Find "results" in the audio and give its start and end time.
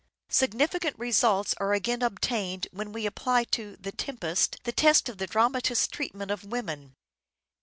0.97-1.53